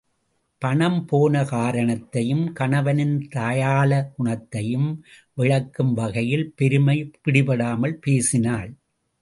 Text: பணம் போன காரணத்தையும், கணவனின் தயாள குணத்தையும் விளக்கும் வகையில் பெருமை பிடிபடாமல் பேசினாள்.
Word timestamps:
பணம் 0.61 1.05
போன 1.05 1.43
காரணத்தையும், 1.43 2.53
கணவனின் 2.53 3.27
தயாள 3.27 3.91
குணத்தையும் 4.15 4.89
விளக்கும் 5.33 5.93
வகையில் 5.93 6.53
பெருமை 6.55 6.97
பிடிபடாமல் 7.23 7.97
பேசினாள். 8.01 8.71